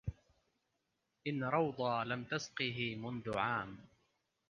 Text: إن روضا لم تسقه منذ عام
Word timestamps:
إن 1.27 1.43
روضا 1.43 2.03
لم 2.03 2.23
تسقه 2.23 2.95
منذ 2.95 3.37
عام 3.37 3.77